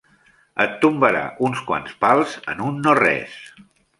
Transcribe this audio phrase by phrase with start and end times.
[0.63, 3.39] Et tombarà uns quants pals en un no-res.